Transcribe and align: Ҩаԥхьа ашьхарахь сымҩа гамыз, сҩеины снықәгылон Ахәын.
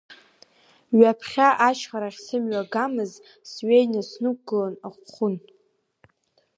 Ҩаԥхьа 0.97 1.47
ашьхарахь 1.67 2.19
сымҩа 2.25 2.61
гамыз, 2.71 3.11
сҩеины 3.49 4.01
снықәгылон 4.09 4.75
Ахәын. 4.87 5.35